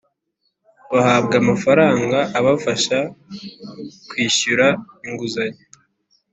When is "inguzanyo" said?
5.07-5.63